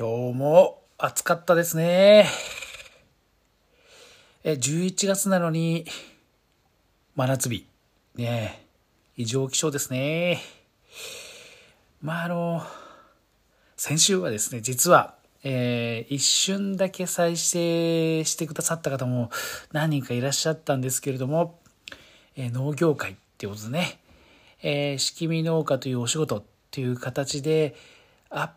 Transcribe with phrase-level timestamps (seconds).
[0.00, 2.24] 今日も暑かったですね。
[4.42, 5.84] え、11月なのに、
[7.14, 7.66] 真夏日。
[8.14, 8.64] ね
[9.18, 10.40] 異常気象ですね。
[12.00, 12.62] まあ、あの、
[13.76, 19.28] 先週はですね、実は、えー、一瞬だけ再生してくださった方も
[19.70, 21.60] 何人かいらっしゃったんですけれども、
[22.36, 24.00] えー、農業界ってことでね、
[24.62, 27.76] えー、式見農家というお仕事っていう形で
[28.30, 28.50] アッ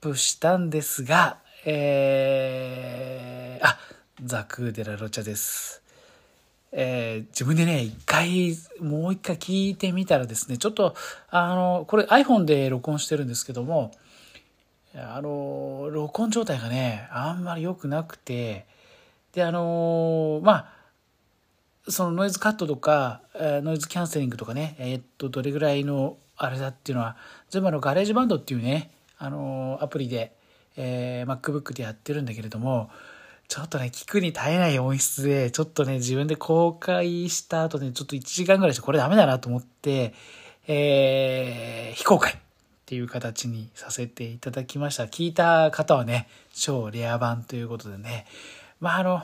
[0.00, 3.78] プしたんですが、えー、あ、
[4.22, 5.82] ザクーデラロチャです。
[6.72, 10.94] えー、自分でね、一回、もう一回聞いてみたらですね、ちょっと、
[11.30, 13.92] あの、これ iPhone で録音してるんですけども、
[14.94, 18.66] あの、録音状態がね、あんまり良くなくて、
[19.32, 20.72] で、あの、まあ、
[21.88, 27.16] そのノイズカットとか、ノイズキャンセリングとかね、え、っと、どれぐらいのあれだっていうのは、
[27.48, 30.36] 全部あの、ガレージバンドっていうね、あの、アプリで、
[30.76, 32.90] えー、MacBook でやってるんだけれども、
[33.48, 40.14] ちょっとね、聞くに耐えない音質で、ちょっとね、自分で公開した後ね、ちょっと1時間ぐらいしてこれダメだなと思って、
[40.66, 42.36] えー、非公開っ
[42.86, 45.04] ていう形にさせていただきました。
[45.04, 48.26] 聞いた方はね、超レア版ということでね、
[48.80, 49.22] まあ、あの、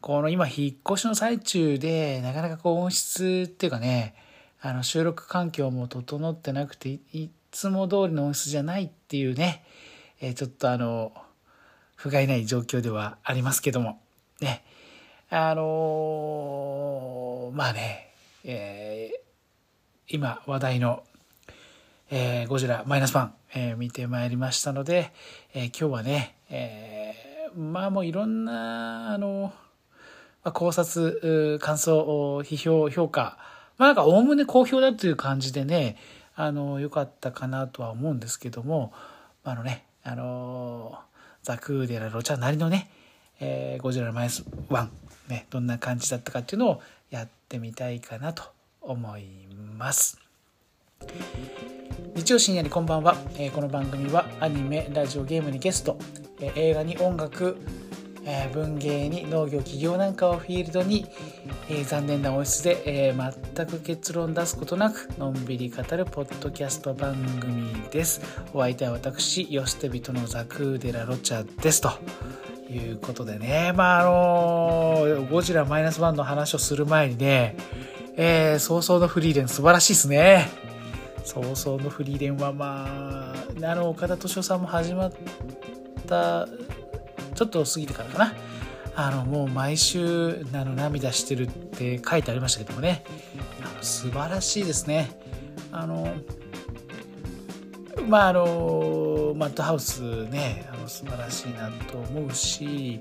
[0.00, 4.14] この今引っ越しの最中で、なかなかこう音質っていうかね、
[4.60, 9.62] あの収録環境も整ってなくて、いつも通りの音質じゃないっていうね、
[10.20, 11.12] えー、ちょっとあの、
[11.94, 14.00] 不甲斐ない状況ではありますけども、
[14.40, 14.64] ね、
[15.30, 18.12] あのー、まあね、
[18.44, 21.04] えー、今話題の、
[22.10, 25.12] えー、ゴジラマイナスファン、えー、見てまいりましたので、
[25.54, 29.52] えー、今日はね、えー、まあもういろんな、あの、
[30.42, 33.36] 考察、感想、批評、評価、
[33.76, 35.96] まあなんかおおむね好評だという感じでね、
[36.34, 38.92] あの、良かったかなとは思うんですけども、
[39.44, 40.98] あのね、あの
[41.42, 42.90] ザ・クーデラ・ロチャなりのね、
[43.40, 44.88] えー、ゴジラマイナス1、
[45.28, 48.44] ね、どんな感じだったかっていうのをやってみたいかなと
[48.80, 49.24] 思い
[49.76, 50.18] ます。
[52.14, 55.98] 日曜深夜にこんばんは、えー、この番組はアニメ、ラジオ、ゲームにゲスト、
[56.40, 57.56] えー、映画に音楽、
[58.24, 61.06] えー、文芸に農業企業なんかをフィールドに、
[61.68, 68.20] えー、残念な音質で、えー、全く結論出すことなくのんびり語るポッドキャスト番組です。
[68.54, 71.80] お相手は私ヨステビトのザクーデラロチャです。
[71.80, 71.90] と
[72.70, 77.56] いうことでねまああのゴジラマイナスワンの話をする前にね
[78.16, 80.48] えー、早々のフリーレン素晴らしいですね。
[81.24, 85.12] 早々のフリーレンはまああの岡田敏夫さんも始まっ
[86.06, 86.46] た
[87.34, 88.34] ちょっと過ぎてからかな。
[88.94, 93.04] あのもう毎週あの涙してるって書いてありましたけどもね。
[93.60, 95.10] あの素晴らしいですね。
[95.72, 96.12] あの
[98.06, 103.00] まああのマッドハウスねあの素晴らしいなと思うし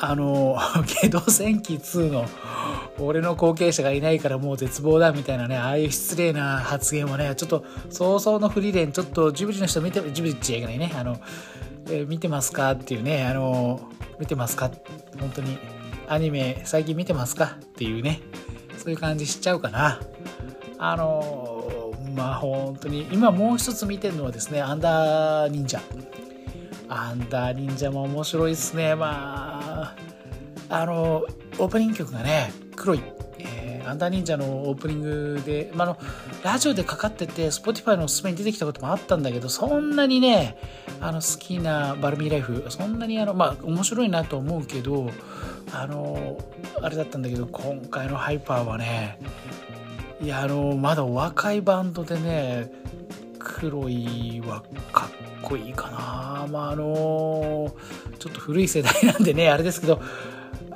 [0.00, 0.56] あの
[1.02, 2.26] 「ゲド戦記2」の
[2.98, 10.92] 俺の後継者がいないからもう絶望だみたいなねああいう失礼な発言をねちょっと早々のフリーレンちょっとジブリの人見てジブリっちゃいけないね。
[10.96, 11.18] あの
[11.90, 12.72] え、見てますか？
[12.72, 13.80] っていうね、あの、
[14.18, 14.70] 見てますか？
[15.18, 15.58] 本当に、
[16.08, 17.56] アニメ最近見てますか？
[17.60, 18.20] っていうね、
[18.78, 20.00] そういう感じしちゃうかな。
[20.78, 25.80] あの、まあ本当に、今もう一つ見てるのはですね、アンダー忍者。
[26.88, 28.94] アンダー忍者も面白いですね。
[28.94, 29.94] ま
[30.70, 31.26] あ、あの、
[31.58, 33.02] オープニング曲がね、黒い。
[33.86, 35.98] アンダー忍者のオープニングで、まあ、の
[36.42, 40.56] ラジオでかかってて Spotify のおすすめに出てきたこともあったんだけどそんなにね
[41.00, 45.10] あの好きなバルミーライフそんなにあのまあ面白いなと思うけど
[45.72, 46.38] あの
[46.80, 49.18] あれだったんだけど今回のハイパーはね
[50.20, 52.72] いやあのまだお若いバンドでね
[53.38, 54.62] 黒いは
[54.92, 55.10] かっ
[55.42, 56.46] こいいかな。
[56.50, 57.74] まああの
[58.18, 60.00] ちょっと古い世代なんでねあれですけど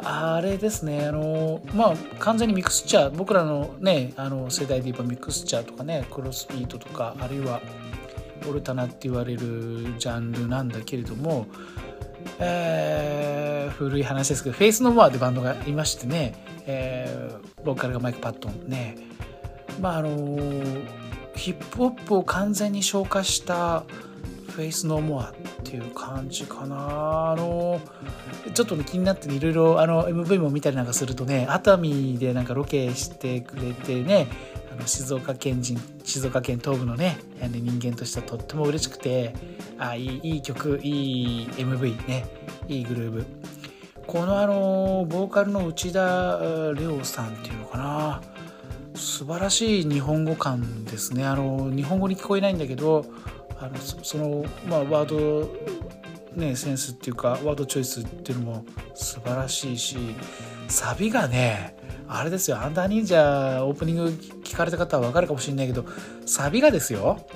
[0.03, 7.61] あれですねあのまあ完全にミクスチャー僕らのねあの世代で言えばミクスチャーとかねクロスビートとかあるいは
[8.49, 11.47] オルタナって言われるジャンルなんだけれども、
[12.39, 16.35] えー、古い話ですけどフェイスノーモアでバンドがいましてね、
[16.67, 18.97] えー、ボーカルがマイク・パットンね。
[19.81, 20.37] まああの
[21.35, 23.85] ヒップホップを完全に消化した
[24.59, 27.31] フェイスノーモアっていう感じかな。
[27.31, 27.81] あの
[28.53, 34.27] ちょっと、ね、気になっていろいろあの MV も見たりなんかするとね熱海でなんかロケしてくれてね
[34.73, 39.33] あの静岡県人静岡県東部のね人間としてはとっても嬉しくて
[39.79, 42.27] あいいいい曲いい MV ね
[42.67, 43.27] いいグルーブ。
[44.09, 46.41] このあのボーカルの内田
[46.75, 48.23] レオさんっていうのかな。
[48.97, 51.25] 素晴らしい日本語感ですね。
[51.25, 53.07] あの日本語に聞こえないんだけど
[53.61, 55.49] あのその、まあ、ワード、
[56.35, 58.65] ね、センスっていうかワードチョイスっていうのも
[58.95, 59.97] 素晴らしいし
[60.69, 61.77] サビがね
[62.07, 64.07] あれですよアンダー忍者オープニング
[64.45, 65.85] 聞かれた方は分かるかもしれないけど
[66.25, 67.27] サビがですよ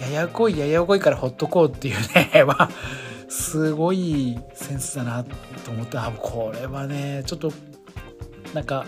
[0.00, 2.30] ややこいややこいからほっとこうっていうね
[3.28, 5.24] すごいセンスだな
[5.64, 7.52] と思ってあこれはねちょっと
[8.54, 8.86] なんか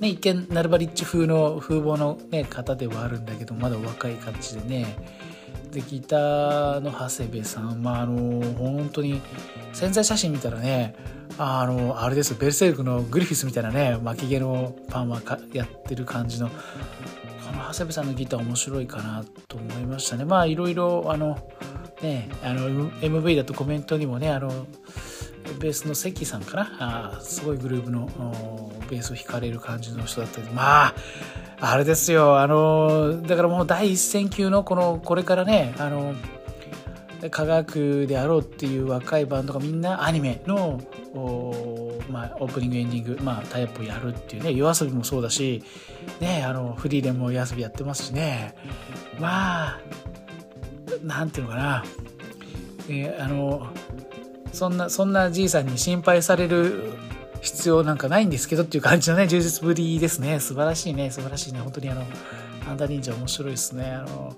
[0.00, 5.25] ね一見ナルバリッチ風の風貌の、ね、方ではあるんだけどまだお若い感じでね
[5.76, 9.20] でギターの長谷部さんまああの本当に
[9.74, 10.96] 潜在写真見たらね
[11.36, 15.20] あのあれですベルセルクのグリフィスみたいなね巻き毛のパンは
[15.52, 16.54] やってる感じのこ
[17.52, 20.24] の長谷部さんのギター面白いかなと思いましたね。
[20.24, 21.38] まあいろいろあの
[22.00, 24.66] ねあの MV だとコメントにもねあの
[25.58, 28.08] ベースの関さんかなあすごいグループの
[28.90, 30.94] ベースを弾かれる感じの人だったりまあ
[31.58, 32.38] あれですよ。
[32.38, 36.14] あのだからもう第一線級のこのこれからねあの
[37.30, 40.80] 科学であろうっていう若いバンドがみんなアニメの
[42.10, 45.62] まあ、オープニングエンディング、まあ、タイプをやるっていうね夜遊びもそうだし、
[46.20, 48.54] ね、あのフリーレンも夜遊びやってますしね。
[49.18, 49.80] まあ
[51.02, 51.84] なんていうのかな、
[52.88, 53.66] えー、あの
[54.56, 56.94] そんなそんなじいさんに心配される
[57.42, 60.40] 必要なんかないんですけどっていう感じのね充実ぶりですね。
[60.40, 61.10] 素晴らしいね。
[61.10, 61.60] 素晴らしいね。
[61.60, 62.02] 本当にあの
[62.66, 63.92] アンダー忍者面白いですね。
[63.92, 64.34] あの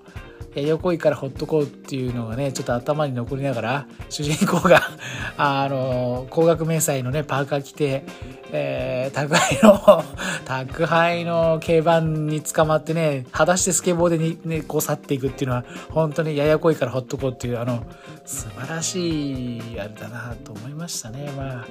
[0.55, 4.83] ややこいからほっとこうっていうのがねちょっと頭に残りながら 主人公が
[5.37, 8.05] あの高額明細のねパーカー着て、
[8.51, 10.05] えー、宅配の
[10.47, 17.85] 宅配の軽バンに捕まってね裸足でスケボーでに、ね、こう去っていくっていうのは本当にややこいからほっとこうっていうあの
[18.25, 21.31] 素晴らしいあれだなと思いましたね。
[21.37, 21.67] まあ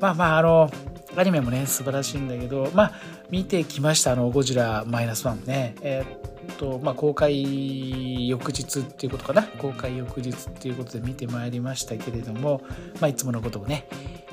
[0.00, 0.70] まあまああの
[1.16, 2.92] アニメもね素晴らしいんだけどまあ
[3.30, 5.76] 見てきましたあのゴジラマイナスワンね。
[5.82, 9.42] えーとまあ、公開翌日っていうことかな。
[9.42, 12.62] 公開翌日っていうことで見てまいりましたけれども、
[13.00, 13.86] まあ、いつものことをね、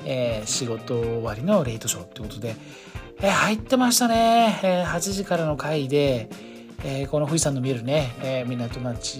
[0.04, 2.56] えー、仕事終わりのレイトショーっていうことで、
[3.20, 6.28] えー、入ってましたね、えー、8時からの回で、
[6.84, 9.18] えー、この富士山の見えるね、えー、港町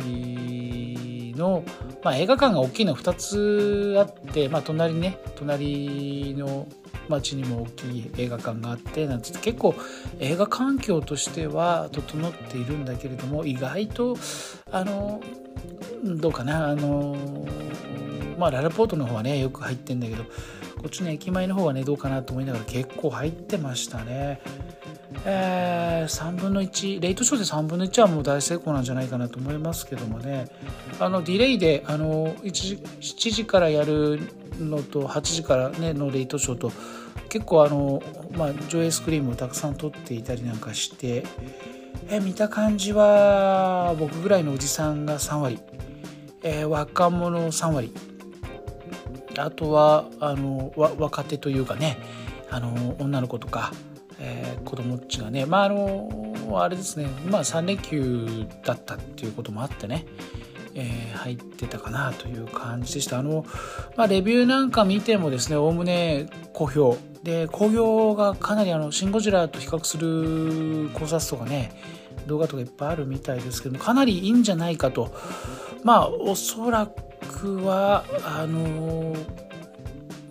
[1.36, 1.62] の、
[2.02, 6.66] まあ、映画館が大きいの2つあって、まあ、隣ね隣の
[7.08, 9.74] 町にも大きい映画館があってなんて結構
[10.20, 14.16] 映画環境としては整っているんだけれども意外と
[14.70, 15.20] あの
[16.02, 17.16] どうかなあの
[18.38, 24.40] まあララポートの方はねよく入ってんだけどこっちの駅前の方はねどうかなと思いながら結構入ってましたね。
[25.24, 30.46] えー、3分の1レイトショーで3分の1はもう大成功なんじゃないかなと思いますけどもね。
[30.98, 34.20] あのディレイであの時7時からやる
[34.58, 36.72] のと8時から、ね、のレイトショーと
[37.28, 38.02] 結構あの、
[38.36, 41.24] まあ、上映スクリーンもたくさん撮っていたりなんかして
[42.08, 45.58] え見た感じは僕ぐらいのおじさんが3割、
[46.42, 47.92] えー、若者3割。
[49.38, 51.98] あとはあの若手というかね
[52.50, 53.72] あの女の子とか、
[54.20, 60.06] えー、子供っちがねまああのあれですねまあ3連休だったっていうこともあってね
[60.74, 63.18] えー、入ってたかなという感じでした。
[63.18, 63.44] あの、
[63.96, 66.96] まあ、レビューなんか見てもですね、おおむね好評。
[67.22, 71.72] で、興行がかなりあの、シン・ゴジラと比較する考察とかね、
[72.26, 75.12] 動画とかいっぱいあるみたいですけども、かなりいいんじゃないかと。
[75.82, 79.14] まあ、おそらくは、あの、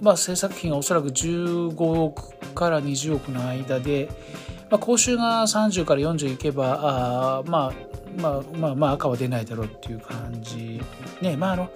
[0.01, 4.10] まあ、制作費がおそらく15億から20億の間で、
[4.70, 6.79] まあ、講習が30から40いけば、
[7.39, 7.74] あまあ、
[8.18, 10.82] まあまあまあ赤は出ないだろうっていう感じ。
[11.22, 11.70] ねまああの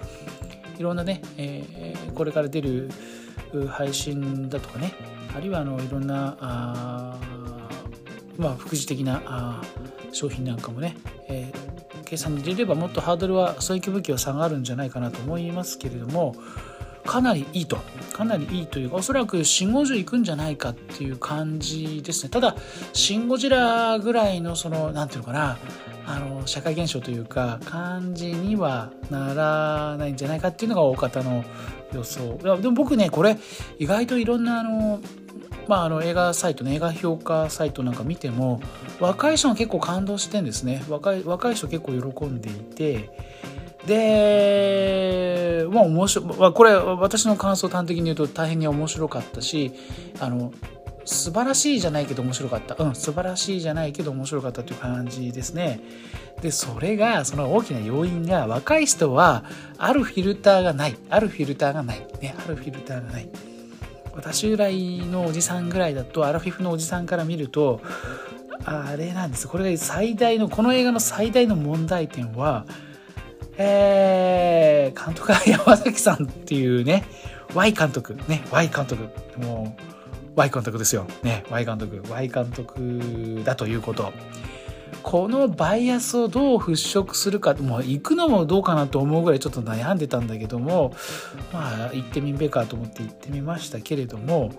[0.78, 2.90] いろんなね、えー、これから出る
[3.68, 4.92] 配信だとかね。
[5.36, 7.18] あるいはあのいろんなあ
[8.36, 9.62] まあ副次的なあ
[10.12, 10.96] 商品なんかもね、
[11.28, 16.36] えー、計算に入れればもっとハードルはそういう武器は下がるんじゃないかなと思いますけれども
[17.04, 17.78] かなりいいと。
[18.12, 22.30] かなりいいというかおそらくシン・ゴジラ行くんじゃないかっていう感じですね。
[22.30, 22.56] ただ
[22.92, 25.58] シン・ゴジラぐらいのその何ていうのかな
[26.06, 31.44] あの社会現象というか感じにはならないんじゃないかっていうのが大方の
[31.92, 32.38] 予想。
[32.38, 33.36] でも僕ねこれ
[33.78, 35.00] 意外といろんなあの
[35.66, 38.60] まあ、あの映画サイトね映画評価サイトなんか見ても
[39.00, 40.84] 若い人が結構感動してんですね。
[40.88, 43.10] 若い若い人結構喜んでいて
[43.86, 49.72] でまあ面白い、まあ、これ私の感想端的に言うと大変に面白かったし
[50.20, 50.52] あの
[51.04, 52.82] 素晴らしいじゃないけど面白かった。
[52.82, 55.80] うん、素晴らしいじゃないけど面白かったという感じですね。
[56.40, 59.44] で、それが、その大きな要因が、若い人は、
[59.78, 60.96] あるフィルターがない。
[61.10, 62.06] あるフィルターがない。
[62.20, 63.28] ね、あるフィルターがない。
[64.14, 67.80] 私ぐらいのおじさんぐらいだと、アラフィフのおじさんから見ると、
[68.64, 69.46] あれなんです。
[69.48, 72.64] これが最大の、この映画の最大の問題点は、
[73.56, 77.04] えー、監督は山崎さんっていうね、
[77.54, 79.08] Y 監督、ね、Y 監督、
[79.38, 79.82] もう、
[80.36, 81.06] Y 監督ですよ。
[81.22, 84.12] ね、Y 監督、Y 監督だということ。
[85.02, 90.94] このバイアスをどう払拭するか、もう行くのもどうかなと思うぐらいちょっと悩んでたんだけども、
[91.52, 94.50] まあ、行ってみんべかと思って行ってみましたけれども、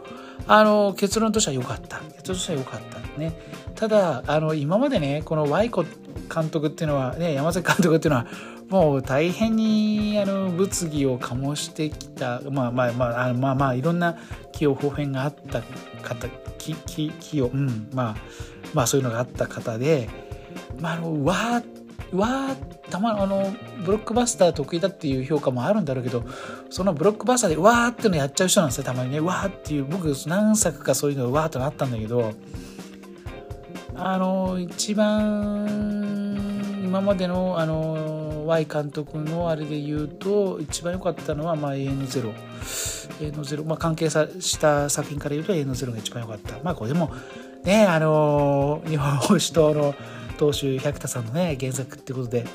[0.47, 1.99] あの、結論としては良かった。
[1.99, 3.33] 結論としては良かったね。
[3.75, 8.27] ただ、あの、今までね、この Y 監督っていうのは、ね、山崎監督っていうのは、
[8.69, 14.17] もう大変にあの物議を醸してきたまあまあまああまあまあいろんな
[14.51, 15.61] 起用方変があった
[16.01, 16.27] 方
[16.57, 18.15] 起起用うんまあ
[18.73, 20.09] まあそういうのがあった方で
[20.79, 21.61] まああのわ
[22.13, 22.55] わ
[22.89, 26.23] たまあのブロックバスター得意だっていう評価もあるんだろうけど
[26.69, 32.33] そのブロックバスターでわーってのやっちゃう人なんですよたまにねわーっていう僕何作かそういうのわーってのあったんだけど
[33.95, 35.95] あの一番
[36.83, 42.33] 今までのあの Y 監督のあれで言うと一番良かったのは、まあ、AN0
[43.19, 46.59] AN0、まあ、関係さした作品から言うと AN0 が一番良かった。
[46.63, 47.11] まあこれでも
[47.63, 49.95] ねあの日本保守党の
[50.35, 52.45] 党首百田さんのね原作ってことで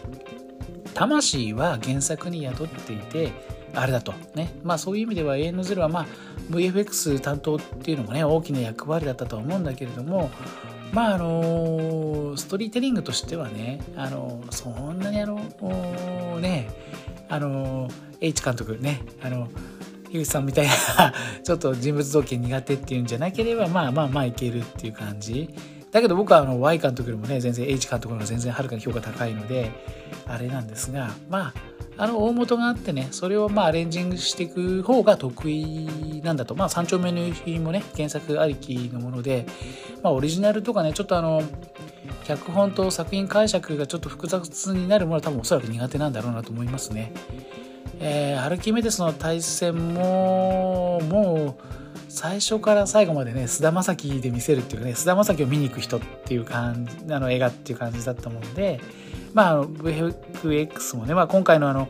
[0.95, 3.33] 魂は原作に宿っていて
[3.75, 4.13] あれだと。
[4.35, 4.53] ね。
[4.63, 6.07] まあそういう意味では AN0 はまあ
[6.51, 10.31] VFX 担当っていうのもね大きな役割だったとは思うんだけれども
[10.93, 16.69] まああのストリーテリングとしてはねあのそんなにあのね
[17.29, 17.89] あの
[18.21, 19.49] H 監督ねあの
[20.11, 25.49] 樋口さんみたいな ちょっと人物造形苦手っていうんじゃなければまあまあまあいけるっていう感じ。
[25.93, 29.73] だけど僕はあの Y 監督よりもね全然 H 監督の方が全然はるかに評価高いので
[30.27, 31.55] あれなんですがまあ
[31.97, 39.45] あの大元があってねそれをまあアレンジングしていく方が得意なんだとまあ三丁目の夕日もね原作ありきのもので、
[40.03, 41.43] まあ、オリジナルとかねちょっとあの
[42.25, 47.13] 脚本と作品解釈がちょっと複雑になるものは多分おそらく苦手なんだろうなと思いますね。
[47.99, 51.80] えー、アルキメデスの対戦ももう
[52.11, 58.81] 最初から最後までね菅田将暉で見せるっていうかね菅田将暉を見に行く人っていう感じあの映画っていう感じだったもんで
[59.35, 61.89] まあ、VFX もね、まあ、今回のあの、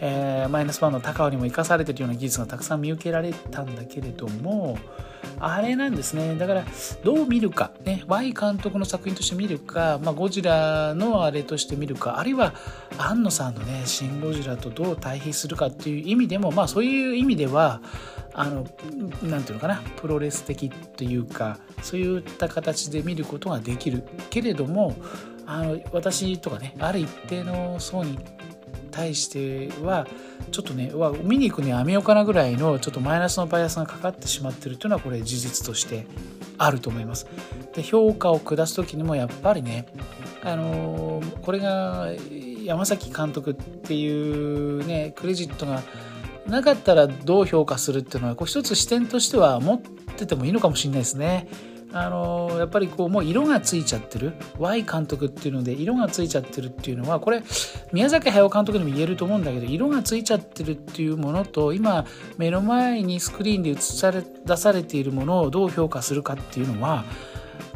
[0.00, 4.78] えー、マイナスワンの高尾にも生かされてるような技術がたくさん見受けられたんだけれども、
[5.38, 6.34] あれなんですね。
[6.36, 6.64] だから、
[7.04, 12.54] どう見るか、ね、Y 監督の作品として見るか、まあ、ゴジラのあれとして見るか、あるいは、
[12.98, 17.80] 庵野さんのね、シン・ゴジラとどう対比するかっていう意味でも、まあ、そういう意味では、
[18.32, 18.66] あの、
[19.22, 24.04] なんていうのかな、プロレス的というか、そういった形で見ることができる。
[24.30, 24.96] けれども、
[25.46, 28.18] あの私とかねある一定の層に
[28.96, 30.06] 対しては
[30.50, 36.06] ちょっとねわ見に行くにやめようかなぐらいのちょっとマイナスのバイアスがかかってしまってるというのはこれ事実として
[36.56, 37.26] あると思います。
[37.74, 39.86] で評価を下す時にもやっぱりね
[40.42, 42.08] あのこれが
[42.64, 45.82] 山崎監督っていうねクレジットが
[46.46, 49.80] なかったらどう評価するっていうのはこう一つ視点としては持っ
[50.16, 51.48] ててもいいのかもしれないですね。
[51.92, 54.34] あのやっぱりこうもう色がついちゃってる。
[54.58, 57.42] Y 監督っていうので色がついちゃってるっていうのはこれ
[57.92, 62.04] 宮崎駿監督にも言えると思うんだけど色がついちゃってるっていうものと今
[62.38, 67.04] 目の前にスクリーンで映され出されているものをどう評価するかっていうのは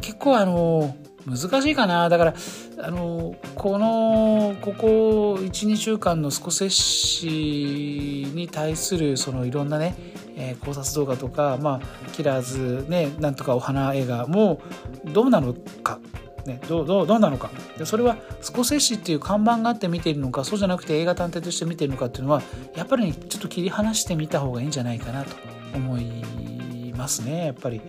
[0.01, 2.09] 結構あの難しいかな。
[2.09, 2.33] だから
[2.79, 9.95] あのこのここ12週間のスコセッシに対するそのいろんなね、
[10.41, 14.59] えー、考察動画とか、まあ、キラーズねなんとかお花映画も
[15.05, 15.99] どうなのか
[16.45, 22.41] ね、どうどうどうなのかでそれはスコセッシっていう看板があって見ているのかそうじゃなくて映画探偵として見ているのかっていうのは
[22.75, 25.35] やっぱり、ね、ちょっと切り離してみた方がいいんじゃないかなと
[25.75, 27.81] 思いますねやっぱり。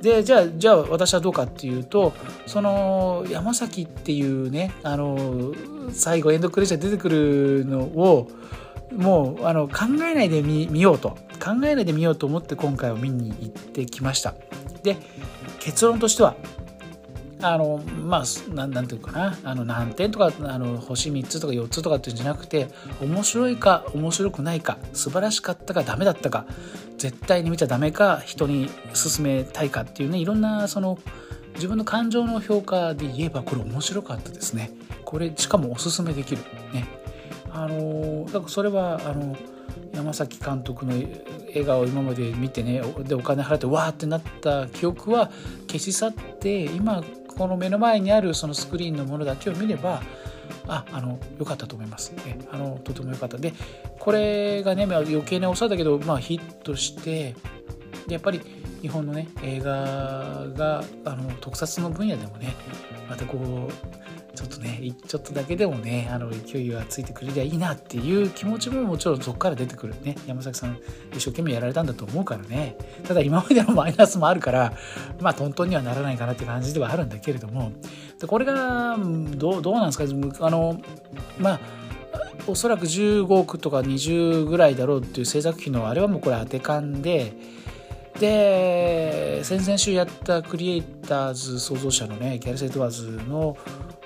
[0.00, 2.12] でじゃあじゃあ私はどうかっていうと
[2.46, 5.52] その山崎っていうねあの
[5.92, 8.28] 最後エンドクレジャー出てくるのを
[8.96, 14.34] もうあの考えないで見ようと考えないで見ようと思って今回は見に行ってきました。
[14.84, 14.96] で
[15.58, 16.36] 結論としては
[17.40, 19.36] あのまあななんていうかな。
[19.42, 22.68] あの何点とかあの星3つとか4つとかっていうんじゃなくて
[23.00, 26.46] 面白いか面白くないか素晴らしかったかダメだったか
[26.98, 30.98] 絶対に見ちゃダメか人に勧めたいかっていうねいろんなその
[31.54, 34.70] 自分の感情の評価で言えばこれ面白かったですね。
[35.04, 36.42] これしかもおすすめできる。
[36.72, 36.86] ね。
[37.50, 39.36] あのだからそれはあの
[39.92, 45.30] 山崎監督の映画を今まで見てねでお金払ってわーってなった記憶は
[45.66, 47.02] 消し去って今
[47.36, 50.02] この目の前にあるそのスクリーンのものだけを見れば
[50.68, 53.38] ああの良かったと思います、ね、あのとても良かった。
[53.38, 53.52] で
[53.98, 57.34] これがね、余計なお世話だけど、まあ、ヒットして
[58.06, 58.40] でやっぱり
[58.80, 62.54] 日本のね映画があの特撮の分野でもね
[63.08, 70.16] またこうちょっとねちょっとだけでもねあの勢いがついてくれりゃいいなっていう気持ちももちろんそこから出てくるね。
[70.26, 70.78] 山崎さん
[71.14, 72.76] 一生懸命やられたんだと思うからね。
[73.06, 74.72] ただ今までのマイナスもあるから
[75.20, 77.72] まあトントンにはならないかなって感じではあるんだけれども。
[78.20, 80.46] でこれがどうどうなんですか？
[80.46, 80.80] あの
[81.38, 81.60] まあ
[82.46, 87.32] おそらく15億とか20ぐらいだろうっていう制作費のあれはもうこれ当て勘で
[88.18, 93.56] で先々週やったクリエイターズ創造者のねギャルセ・エドワーズの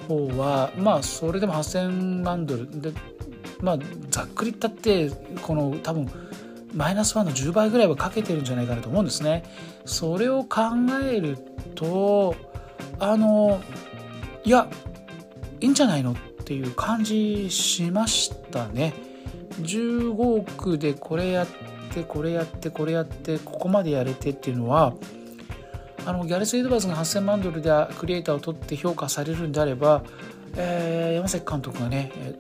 [0.07, 2.93] 方はまあそれでも8000万ドルで
[3.61, 3.79] まあ
[4.11, 5.11] ざっくり言ったって
[5.43, 6.11] この多分
[6.75, 9.45] マイナス1の10倍ぐらいはかけてるんじゃないかなと思うんですね。
[9.85, 10.61] それを考
[11.03, 11.39] える
[11.75, 12.35] と
[12.99, 13.61] あの
[14.45, 14.69] いや
[15.61, 18.95] いいんじゃないのっていう感じしましたね。
[19.63, 21.47] 15億でこれやっ
[21.93, 24.95] てこれやってこれやってここまでやれてっていうのは
[26.07, 30.05] あのギャレス・エドバーズが8000万ドルでクリエイターを取って評価されるんであれば、
[30.57, 32.35] えー、山崎監督がね、え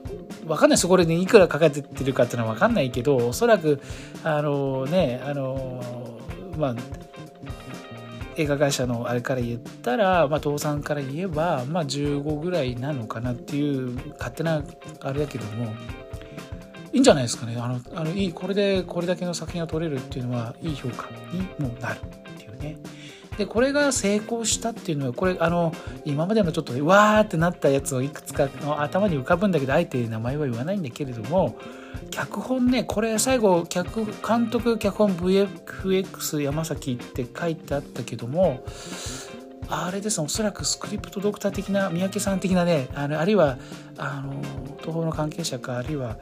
[0.44, 3.82] ー、分かんないですこれねいくらかかってるかっていうのは分かんないけどおそらく
[4.22, 5.82] あのねあの
[6.56, 6.74] まあ
[8.36, 14.62] 映画会社のあれから言ったら、まあ、倒産から言えば、まあ、15ぐらいなのかなっていう勝手な
[15.00, 15.74] あれだけども
[16.92, 22.76] いいんじゃないですかねあのあのいいこれでこれだけの作品が撮れるっていうのはいい評価にもなるっていうね。
[23.38, 25.72] でこれが成功したっていうのはこれあの
[26.04, 31.56] 今までのちょっとわーってなったやつをいくつかの頭に浮かぶんだけどあえて名前は言わないんだけれども
[32.10, 38.64] 脚本ねこれ最後脚監督脚本 VFX 山崎って書いてあったけども
[39.68, 43.58] あれですおそらくスクリプトドクター的な三宅さん的なねあのあるいは
[43.98, 44.40] あの
[44.78, 46.16] 東宝の関係者かあるいは、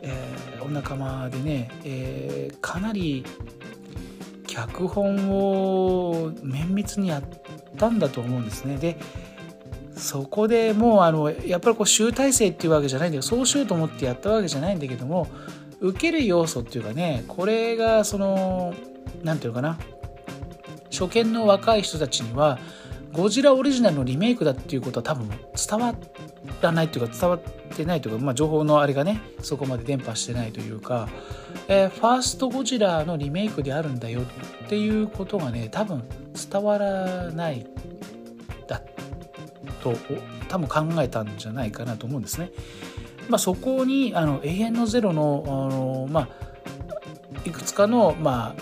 [0.00, 3.24] えー、お仲間でね、えー、かなり
[4.52, 7.22] 脚本を綿密にやっ
[7.78, 8.76] たんだと思うんですね。
[8.76, 8.98] で
[9.96, 15.26] そこでもうあのやっぱりこう集大成っていうわけじゃないんだけどそうしようと思ってやったわけじゃないんだけども
[15.80, 18.74] 受ける要素っていうかねこれがその
[19.22, 19.78] 何て言うかな
[20.90, 22.58] 初見の若い人たちには
[23.12, 25.96] ゴジラオリジナルのリメイクだっていうことは多分伝わっ
[26.62, 31.08] らないっていうか伝わってないというか、まあ、情報のあれがねそこまで伝播してないというか、
[31.68, 34.24] えー、ファーストゴジラのリメイクであるんだよっ
[34.68, 36.04] ていうことがね多分
[36.50, 37.66] 伝わらない
[38.66, 38.80] だ
[39.82, 39.94] と
[40.48, 42.50] 多分考えたんじゃないかなと思うんですね。
[43.28, 46.28] まあ、そこにあの永遠のゼロのあの、まあ、
[47.44, 48.54] いくつかの、ま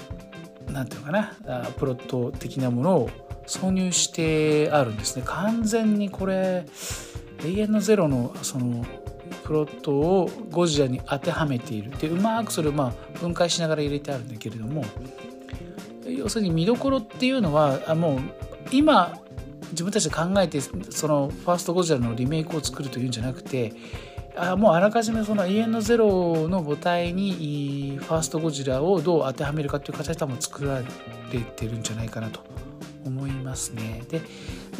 [0.69, 1.33] あ、なんていうかな
[1.79, 3.11] プロット的なものを
[3.47, 5.23] 挿入してあるんですね。
[5.25, 6.65] 完全にこれ
[7.44, 8.85] 永遠のゼロのその
[9.44, 11.90] プロットをゴジラに当てはめている。
[11.98, 14.85] でうまくそれをまあ分解しながら入れてあるんだけれども
[16.07, 18.20] 要するに見どころっていうのはあもう
[18.72, 19.18] 今
[19.70, 20.76] 自分たちで考えてそ
[21.09, 23.72] のファーストゴジラのリメイクを作るというんじゃなくて
[24.37, 30.85] あもうあらかじめその永遠のゼロの母体にファーストゴジラをどう当てはめるかっていう形で多分作られ
[31.40, 32.40] てるんじゃないかなと。
[33.05, 34.03] 思いますね。
[34.09, 34.23] で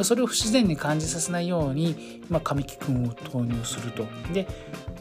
[0.05, 4.07] それを不自然に感じさせないように、まあ、神木君を投入すると。
[4.33, 4.47] で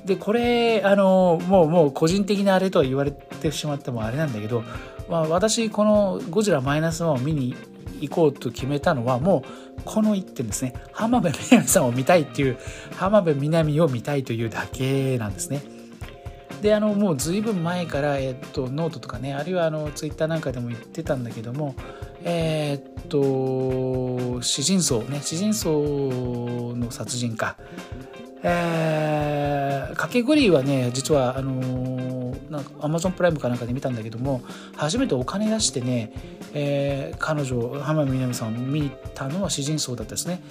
[0.06, 4.64] でこれあのもうもう個人的なあれとは言われてしまってもあれなんだけど、
[5.10, 7.56] まあ、私この「ゴジラマイナス1を見に
[8.02, 9.44] 行こうと決めたのはも
[9.78, 12.58] うこの一点ですね浜辺美波さんを見たいっていう
[12.96, 15.62] 浜辺美波を見たいというだけなんですね。
[16.62, 21.74] であのもう随分前から、えっと、ノートとかねあるいはあのツイッターなんかでも言ってたんだけども
[22.24, 27.58] えー、っと屍人荘ね屍人荘の殺人か。
[28.42, 34.42] えー、賭ケグルイはね実はあの、なんかアマゾンプライムかなんかで見たんだけども
[34.78, 36.14] 初めてお金出してね、
[36.54, 40.42] えー、彼女浜辺美波さんを見に行ったのは屍人荘だったですね。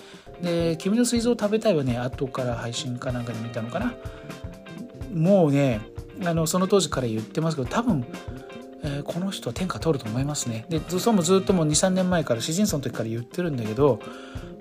[0.43, 3.95] で「君の膵臓を食べたい」はね後から配信かなんかで見たのかな。
[5.15, 5.81] もうね
[6.25, 8.05] あのその当時から言ってますけど多分
[8.83, 10.65] えー、この人は天下取ると思いますね。
[10.69, 14.01] でそもずっともう23年前から詩人層の時から言ってるんだけど、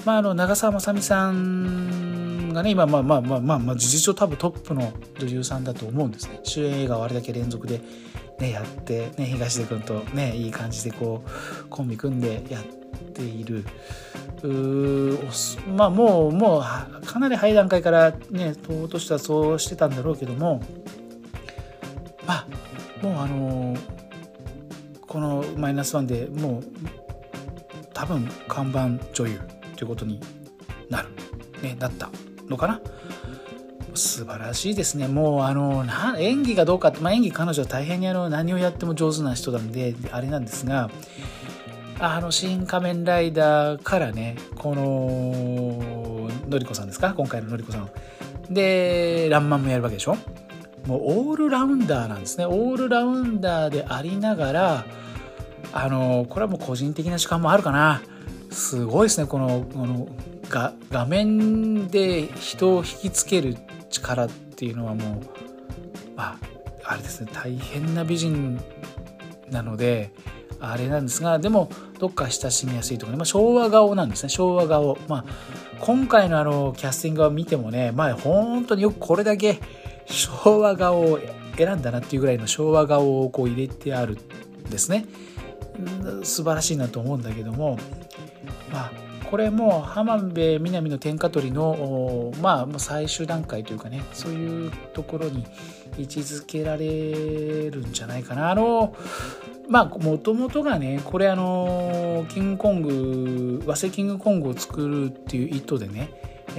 [0.05, 6.39] まあ、あの長澤まさみさんがね今まあまあまあまあ、まあ、事実上多分トップの女優さんだと思うんですね。
[6.43, 7.81] 主演映画をあれだけ連続で、
[8.39, 12.63] ね、やって、ね、東出君とねいい感じでこうコンビ組んでやっ
[13.13, 13.65] ている。
[14.43, 15.17] う
[15.75, 20.61] まあもうもうかなり早い段階からね党としてはそうしてたんだろうけども
[22.27, 22.47] まあ
[23.01, 24.06] もうあのー
[25.07, 26.63] このマイナスワンでもう
[27.93, 29.39] 多分看板女優
[29.75, 30.19] ということに
[30.89, 31.09] なる、
[31.61, 32.09] ね、なった
[32.47, 32.81] のかな。
[33.95, 35.07] 素晴らしいですね。
[35.07, 35.83] もうあの
[36.19, 40.91] 演技がどうかって、まあ、演技彼女は大変にあの何をやっても上手な人なんであれなんですが
[41.99, 47.15] あの、新仮面ライダーからね、この、のりこさんですか？
[47.17, 47.89] 今回ののりこさん。
[48.51, 50.15] で、ランマンもやるわけでしょ？
[50.87, 52.45] もうオールラウンダーなんですね。
[52.45, 54.85] オールラウンダーでありながら、
[55.73, 58.01] あの、これはもう個人的な主観もあるかな。
[58.51, 60.07] すごいですね、この、この
[60.49, 63.57] が画面で人を引きつける
[63.89, 65.19] 力っていうのはもう、
[66.15, 66.37] まあ、
[66.85, 68.59] あれですね、大変な美人
[69.51, 70.11] なので、
[70.59, 71.69] あれなんですが、でも、
[71.99, 74.97] どっか親しみやすいとかね、まあ、昭和顔なんですね、昭和顔。
[75.07, 75.25] まあ、
[75.81, 79.59] 今回のあの、キャスティングを見てもね、まあ、本当によくこれだけ
[80.09, 81.19] 昭和顔を
[81.57, 85.05] 選んだなっていうぐらいの昭和顔をこう入れてあるんですね。
[86.23, 87.77] 素晴らしいなと思うんだけども、
[88.71, 88.91] まあ、
[89.29, 95.45] これも浜辺美波の天下取りの、まあ、最終段階というかねそういうところに
[95.97, 98.51] 位置づけられるんじゃないかな。
[98.51, 98.95] あの
[99.69, 106.09] まあもともとがねこれあのキングコング和製キングコングを作るっていう意図でね、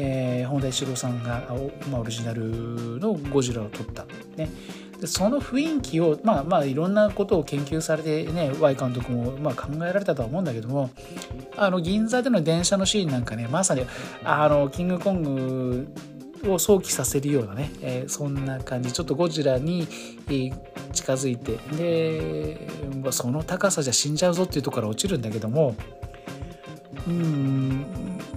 [0.01, 1.45] えー、本田一郎さんが、
[1.91, 4.07] まあ、オリジナルのゴジラを撮った、
[4.37, 4.49] ね、
[5.01, 10.91] でその雰囲気をまあまあいろんなことを研究されてね Y 監督もまあ考えられたとは思うんだけども
[11.57, 13.85] あの銀座での電車のシーンなんかねまさに
[14.23, 15.89] あのキングコング
[16.47, 18.93] を想起させるようなね、えー、そんな感じ。
[18.93, 19.89] ちょっとゴジラに、
[20.29, 20.55] えー、
[20.93, 22.69] 近づいてで、
[23.03, 25.75] まあ、その高さじゃ死んじゃうぞっていうところから落ちるんだけども
[27.09, 27.85] うん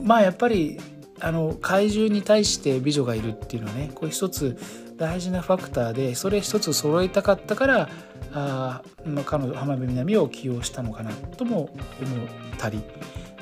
[0.02, 0.80] まあやっぱり
[1.22, 4.58] あの怪獣に対して美女がいるっていうのはねこれ一つ
[4.98, 7.90] 大事なファクターでそれ一つ揃えたかったから
[8.34, 11.70] あ、まあ、彼女浜辺美波を起用したのかなとも思っ
[12.58, 12.82] たり。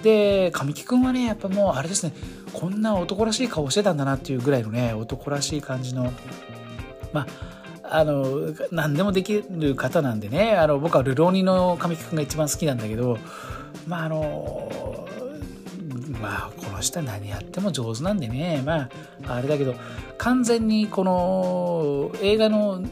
[0.02, 2.14] で神木君はねやっぱもうあれですね
[2.54, 6.14] こんな男らしい顔してたんだなっていうぐらいのね男らしい感じの
[7.12, 7.28] ま
[7.84, 13.18] ああの何でもできる方なんでねあの僕はルローニの神木君が一番好きなんだけど
[13.88, 15.08] まああの
[16.22, 18.62] まあこの人は何やっても上手なんでね。
[18.66, 18.90] ま
[19.28, 19.76] ああれだけど
[20.18, 22.84] 完全にこの映画の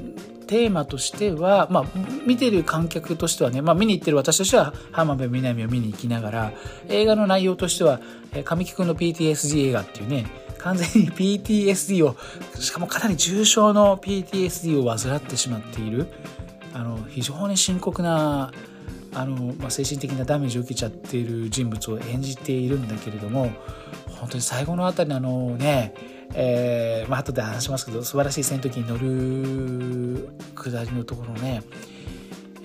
[0.47, 1.85] テーマとしては、まあ、
[2.25, 6.51] 見てる観客としてはね、まあ、見に行ってる私としては浜辺美波を見に行きながら
[6.87, 7.99] 映画の内容としては
[8.45, 10.25] 神木君の PTSD 映画っていうね
[10.57, 12.15] 完全に PTSD を
[12.59, 16.07] しかもかなり重症の PTSD を患ってしまっている
[16.73, 18.51] あの非常に深刻な
[19.17, 23.51] あの、まあ、精神的なダメージを受けちゃっている人物を演じているんだけれども
[24.19, 25.93] 本当に最後のあたりのあのね
[26.33, 31.63] えー、まあ後で話しますけど素晴らしい戦闘機に乗る下りのところね、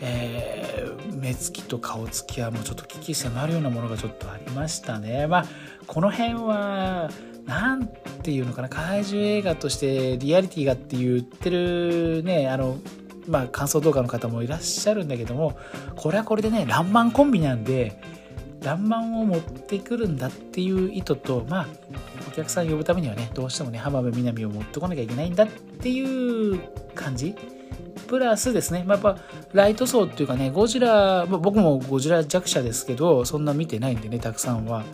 [0.00, 5.28] えー、目つきと顔つきはもうちょっと危機迫るようなものがちょっとありましたね。
[5.28, 5.44] まあ
[5.86, 7.08] この辺は
[7.46, 12.78] 何て言うのかな怪獣映画としてリアリティがって言ってるねあの
[13.26, 15.56] まあ感想動画の方もいらっしゃるんだけども
[15.96, 18.00] これはこれでね「らんまんコンビ」なんで
[18.62, 21.66] 「らんまん」を持ってくるんだっていう意図とまあ
[22.28, 26.61] お客さん呼ぶためにはねどうしてもね浜辺美波を持ってこなきゃいけないんだっていう
[26.94, 27.35] 感じ。
[28.08, 29.22] プラスですね、まあ、やっぱ
[29.54, 34.85] ライト層っていうかねゴジラ、まあ、僕もゴジラ弱者ですけどそんな見てないんでねたくさんは。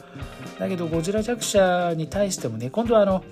[0.58, 3.24] だけどゴジラ弱者に対してもね今度はあの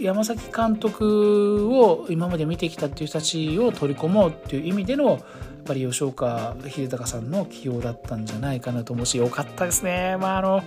[0.00, 5.20] 山崎監督を今まで見てきたっていう人たちを取り込もうっていう意味でのやっ
[5.64, 10.16] ぱり吉岡秀隆さんの起用だったんじゃないかなと思うしよかったですね。
[10.18, 10.62] ま ああの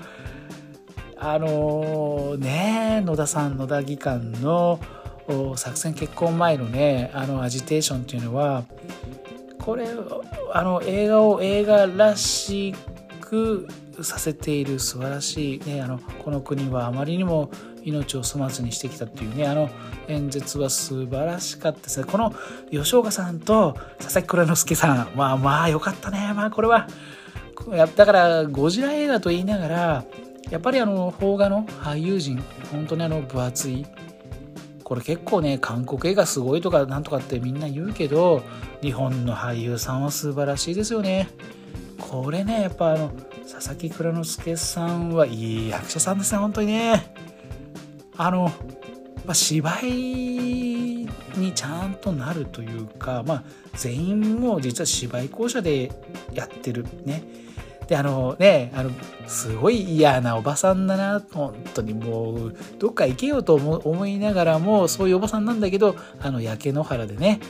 [1.18, 4.80] あのね野田さん野田技官の
[5.56, 8.64] 作戦決行前のねあのアジテーションっていうのは
[9.60, 9.88] これ
[10.54, 12.74] あの映画を映画らし
[13.22, 13.68] く
[14.02, 17.52] させている素晴らしい、ね、あのこの国はあまりにも
[17.84, 19.70] 命を粗末にしてきたっていうねあの
[20.08, 22.06] 演説は素晴らしかったですね。
[22.06, 22.34] この
[22.72, 26.34] 吉岡さんと佐々木蔵之介さんまあまあよかったね。
[26.36, 26.88] まあこれは
[27.96, 30.06] だからゴジラ映画と言いながら
[30.50, 33.86] やっぱりあの邦画の俳優陣本当にあの分厚い
[34.84, 38.44] これ結構ね韓国映画すごいとかなんとかってみんな言うけど
[38.82, 41.30] 日本の俳優さんは素晴らしいですよね。
[41.98, 43.12] これねやっぱあの
[43.50, 47.14] 佐々木蔵之介さんはいい役者さんですね本当にね。
[48.18, 48.52] あの、
[49.26, 53.44] まあ、芝居にちゃんとなるというか、まあ、
[53.76, 55.92] 全員も実は芝居校舎で
[56.34, 57.24] やってるね。
[57.88, 58.92] であのねあの
[59.28, 67.42] すごい嫌なおばさんだな本当にもうどっか行けよと思いながらもそういうおばさんなんだけどあの焼け野原でね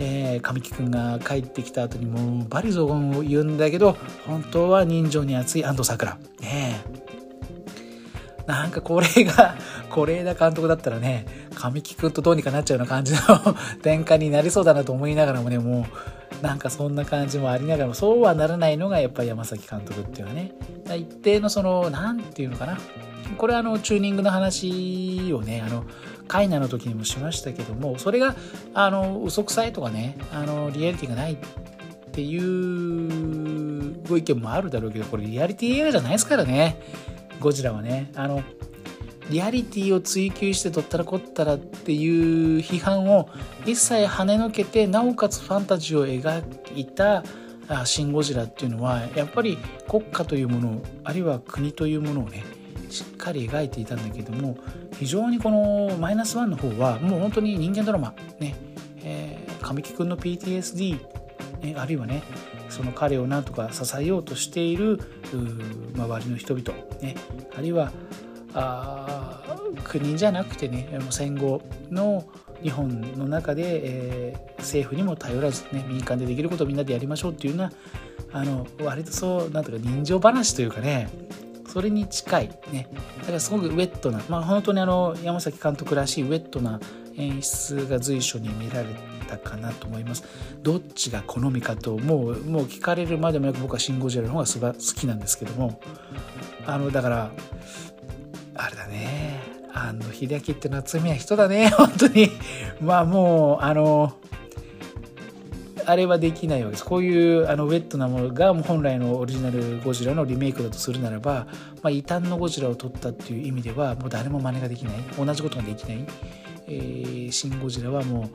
[0.00, 6.18] えー、神木君が帰ってきた後にもうバリ雑言を言うんだけど本当は人情に熱い安藤サクラ。
[6.40, 6.80] ね
[8.48, 9.56] なんかこれが
[9.94, 13.20] 是枝監督だったらね神木君とどうにかなっちゃうような感じの
[13.84, 15.86] 展開になりそうだなと思いながらもねも
[16.40, 20.52] うなんかそんな感じもありながらもそうはならないのがやっぱり山崎監督っていうのはね。
[20.96, 22.78] 一定のその何て言うのかな。
[23.36, 25.84] これはあのチューニングの話をねあの
[26.26, 28.34] カイナの時にもしましたけどもそれが
[28.72, 31.36] あの嘘くさいとかねあのリアリティがないっ
[32.12, 36.80] ていうご意見もあるだろうけどこれリアリティ映画じゃないですからね。
[37.40, 38.42] ゴジラはねあの
[39.30, 43.28] リアリティを追求してどったらこったらっていう批判を
[43.66, 46.42] 一切跳ねのけてなおかつファンタジーを描
[46.74, 47.22] いた
[47.84, 52.42] 「シン・ゴジラ」っていうのはやっぱり国家というものあるいは国というものをね
[52.88, 54.56] しっかり描いていたんだけども
[54.98, 58.56] 非常にこのマイナスワンの方はもう本当に人間ドラマね、
[59.02, 60.98] えー、神木君の PTSD、
[61.60, 62.22] ね、あるいはね
[62.78, 65.00] その彼をなんとか支えようとしている
[65.96, 67.16] 周りの人々、ね、
[67.56, 67.90] あるいは
[68.54, 69.42] あ
[69.82, 71.60] 国じゃなくてね戦後
[71.90, 72.24] の
[72.62, 73.80] 日本の中で、
[74.30, 77.72] えー、政府にも頼らず、ね、民間でできることをみんなでやりましょうっていうような
[78.32, 81.08] あの割とそうなんとか人情話というかね
[81.66, 82.88] それに近いね。
[83.20, 86.80] だからすごくウェットなまあ本当にあの山崎監督らしいウェットな
[87.16, 88.86] 演出が随所に見られ
[89.28, 90.24] たかなと思います。
[90.62, 95.80] どっちが好みかともうもう聞かれるまでもなく僕は「シン・ゴジラ」の方が好きなんですけども。
[96.68, 97.30] あのだから
[98.54, 99.40] あれだね。
[99.72, 101.70] あの秀明って夏目は人だね。
[101.76, 102.30] 本当に。
[102.80, 104.12] まあもうあの
[105.86, 106.84] あれはできないわけです。
[106.84, 111.46] こういうあのウェットなものが本来のオリジナルゴジラのリメイクだとするならば、
[111.82, 114.94] まあ、異端のゴジラを撮ったっていう意味ではもう誰も真似ができない。
[115.16, 116.04] 同じことができない、
[116.66, 118.28] えー、シン・ゴジラはもう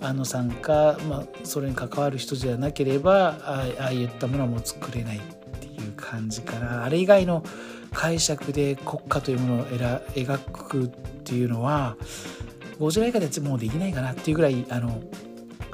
[0.00, 5.20] う安野さんか、まあ、それに関わる人じゃなければああいったものはもう作れないっ
[5.60, 7.42] ていう感じかなあれ以外の
[7.92, 10.88] 解釈で国家というものを描くっ
[11.24, 11.96] ていうのは
[12.78, 15.00] ゴジラ以下でもうできないかなっていうぐらいあの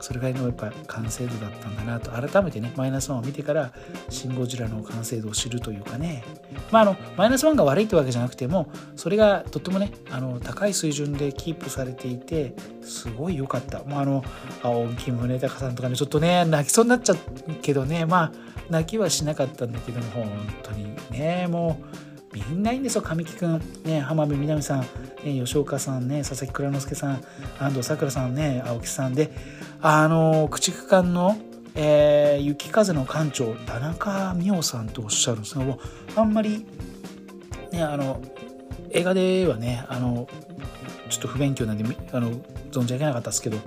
[0.00, 3.72] それぐらいのやっぱ完成度だったんだなと改めてねマイナスワンを見てから
[4.08, 6.24] シン・ゴジラの完成度を知るというかね。
[6.70, 14.24] まああのマイナスワンが悪いってわけじゃなくてもそれがとってもねあの高い水準でキープされていてすごい良かった、まあ、あの
[14.62, 17.16] 青木宗隆さんとかねちょっとね泣きそうになっちゃう
[17.62, 18.32] けどねまあ
[18.70, 20.30] 泣きはしなかったんだけども本
[20.62, 22.00] 当にねもう
[22.32, 23.02] みんないいんですよ。
[23.02, 24.86] 神木君、ね、浜辺美波さん、ね、
[25.24, 27.24] 吉岡さんね佐々木蔵之介さん
[27.58, 29.32] 安藤サクラさんね青木さんで
[29.82, 31.38] あの駆逐艦の、
[31.74, 35.64] えー、雪風の艦長田中美穂さんとおっしゃるんですが
[36.16, 36.66] あんまり
[37.72, 38.20] ねあの
[38.90, 40.28] 映画ではねあの
[41.08, 42.30] ちょっと不勉強なんであの
[42.70, 43.58] 存じ上げなかったですけど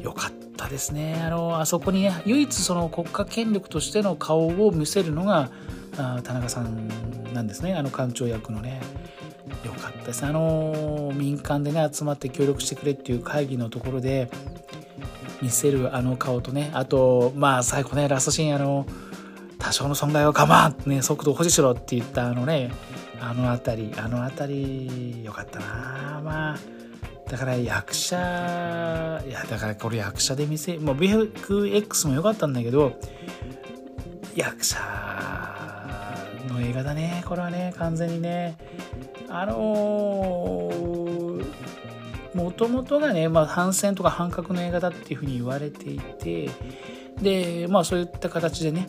[0.00, 1.20] よかったですね。
[1.22, 5.50] あのあそこにね唯一その国家権力としての顔を見せるのが
[5.98, 6.88] あ田中さん
[7.34, 7.74] なんですね。
[7.74, 8.80] あの館長役のね。
[9.64, 10.24] よかったです。
[10.24, 14.30] あの民間でね集まって協力してくれっていう会議のところで
[15.42, 18.86] 見せるあの顔とねあとまあ最後ねラストシーンあの
[19.58, 22.70] 多少の損害は我慢ね速度保持しろって言ったあのね
[23.20, 26.20] あの辺りあの辺りよかったな。
[26.24, 26.58] まあ
[27.30, 28.16] だから役者
[29.26, 32.98] いやだからこれ役者で見せもう VFX も良かったんだけど
[34.34, 34.78] 役者
[36.48, 38.56] の映画だねこれはね完全にね。
[39.32, 41.09] あの
[42.34, 46.50] もともとがね、まあ、反戦とか反核の映画だっていうふうに言われていて
[47.20, 48.88] でまあそういった形でね、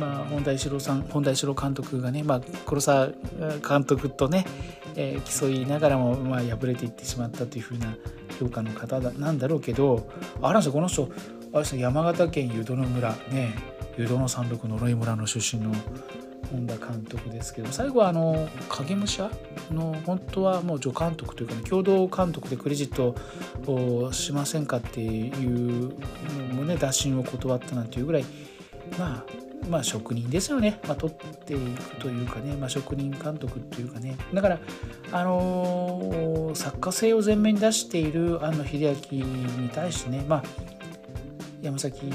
[0.00, 3.08] まあ、本田一郎さん本田一郎監督がね、まあ、黒沢
[3.68, 4.46] 監督とね、
[4.94, 7.96] えー、競いながらも、まあ、敗れていってしまったというふうな
[8.38, 10.08] 評価の方だなんだろうけど
[10.40, 11.10] あるんこの人
[11.52, 13.54] あれ山形県湯殿村ね
[13.98, 15.72] 湯殿山麓呪い村の出身の
[16.50, 19.30] 本田監督ですけど最後はあの影武者
[19.70, 23.14] の本当はもう助監督というか、ね、共同監督でクレジット
[23.70, 25.94] をしませんかっていう
[26.48, 28.24] のもね打診を断ったなんていうぐらい
[28.98, 29.24] まあ
[29.68, 34.16] まあ職人ですよね、まあ、取っていくというかね、まあ、職人監督というかね。
[34.32, 34.60] だから
[35.12, 40.42] あのー、作家性を前面に出している庵野秀明に対してねまあ
[41.66, 42.06] 山崎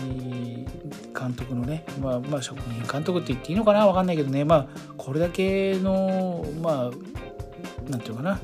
[1.18, 8.40] 監督のね、まあ、まあ職人監督って言っていいのかな分かんないけどねまあこれだけのまあなんていうかな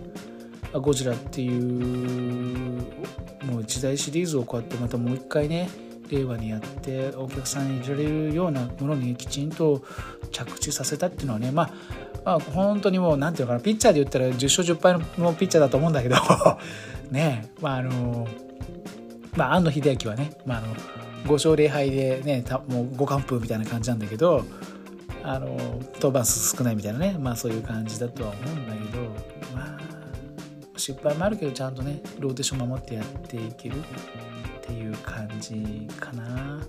[0.73, 2.83] ゴジラっていう
[3.45, 5.69] もう一大シリーズをこうやってまたもう一回ね
[6.09, 9.81] 令和にやってお客さんに入れられるようなものにきちんと
[10.31, 11.71] 着地させたっていうのはねまあ
[12.25, 16.17] まあ本当にもうなんていうかなピッチャーで言ったら10勝10敗のピッチャーだと思うんだけど
[17.11, 18.27] ねまああの
[19.37, 20.75] まあ庵野秀明はね、まあ、あの
[21.25, 24.43] 5勝0敗でねもう5完封みたいな感じなんだけど
[25.23, 25.47] あの
[25.95, 29.03] 登板数少ないみたいなねまあそういう感じだとは思うんだけど
[29.53, 29.79] まあ
[30.75, 33.83] 失敗もあるけどちゃんとねローテーション守ってやっていけるっ
[34.65, 36.61] ていう感じかな。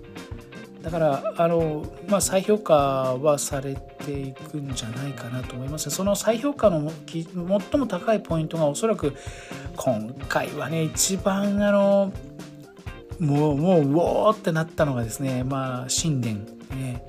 [0.82, 2.74] だからあの、まあ、再評価
[3.16, 7.26] はされていくんじゃないかなと思いますその再評価の最
[7.80, 9.14] も高いポイントがおそらく
[9.76, 12.12] 今回はね一番あの
[13.20, 16.36] もうもううおーってなったのがですねまあ神殿
[16.70, 17.04] ね。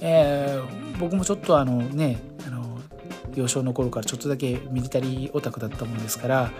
[0.00, 2.78] えー、僕もちょっとあのねあの
[3.34, 6.50] 幼少の頃からちょっとだけミリタリーオタクだったもんですから、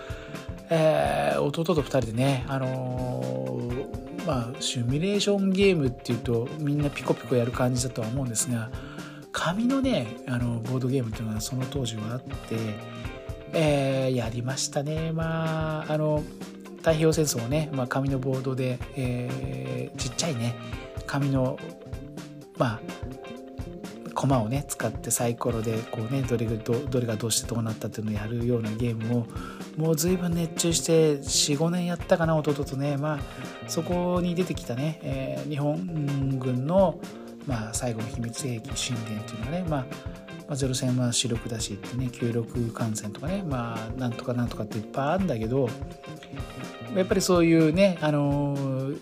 [0.69, 8.71] えー、弟と2人でねあのー、まあシミュレーションゲームっていうとみんなピコピコやる感じだとは思うんですが
[9.33, 12.35] 紙のねあのボードゲームっていうのがその当時はあって、
[13.53, 15.13] えー、やりましたね。
[15.13, 16.23] まああの
[16.81, 20.55] 太平洋戦争をね、まあ、紙のボードで、えー、ちっちゃいね
[21.07, 21.59] 紙の
[22.59, 22.81] まあ
[24.15, 29.27] 駒をね使ってサイコロでこうねどれがどどれがどうしてどうなったっていうのをやるようなゲームを
[29.77, 33.19] もう随分熱中して45年やったかな弟とねまあ
[33.69, 37.01] そこに出てきたね、えー、日本軍の、
[37.47, 39.87] まあ、最後の秘密兵器神殿っていうのがねまあ
[40.51, 45.69] まあ、ゼロ戦は主力だしってね96艦船とかねまあなんとかなんとかっていっぱいあるんだけど
[46.97, 49.01] やっぱりそういうねあのー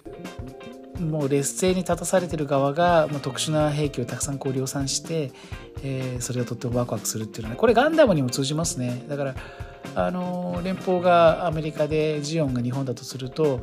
[1.01, 5.31] もう劣勢に立たされてる側が、まあ、特殊な兵器をたくさんこう量産して、
[5.83, 9.05] えー、それがとってもワクワクするっていうのは、ね、これガンダムにも通じますね。
[9.09, 9.35] だから
[9.95, 13.61] あの連邦がアメリカでジオンが日本だとすると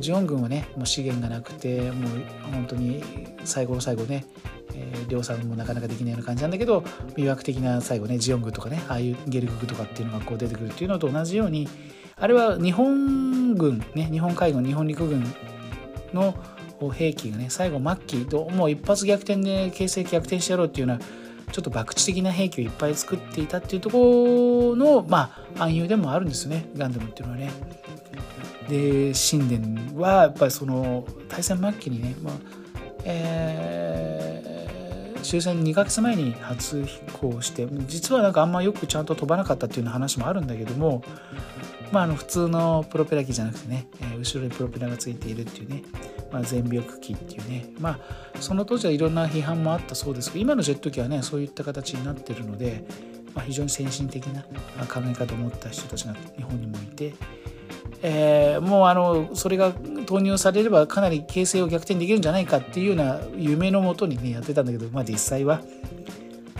[0.00, 2.22] ジオン軍はねもう資源がなくてもう
[2.52, 3.02] 本当に
[3.44, 4.26] 最後の最後ね
[4.74, 6.80] えー、量産もなかなかできないような感じなんだけど
[7.14, 11.68] 魅惑的な最後ねジオングとかねああいうゲルググとかっていうのがこう出てくるっていうのと同じように
[12.16, 15.24] あれは日本軍ね日本海軍日本陸軍
[16.12, 16.34] の
[16.92, 21.04] 兵器がね最後末期どうも一発逆転で形勢逆転してやろうっていうような
[21.52, 27.52] ちょっと博打的な兵器をいっぱい作っていたっていうところのまあ暗喩でもあるんですよねガンダムっていうのはね。
[28.68, 32.34] で神殿はやっぱりその大戦末期にね、まあ
[33.04, 41.02] えー、終戦2ヶ月前に初飛行して実はなんかあんまよくちゃんと飛ばなかったっていうような話もあるんだけども
[41.92, 45.82] まあ、あの普通のプロペラ機じゃなくてね、え、後ろにプロペラがついているっていうね、
[46.32, 52.84] まあ、全力機っていうね、まあ、その当時はいろんな批判もあったそうですけど今のジェット機はねそういった形になってるので、
[53.34, 54.42] まあ、非常に先進的な
[54.86, 57.14] 考え方を持った人たちが日本にもいて、
[58.02, 59.72] えー、もうあのそれが
[60.06, 65.60] 投入されればかなり形勢を逆転できるんじゃないかっていうような夢のもとにねやってたんだけど、まあ、実際は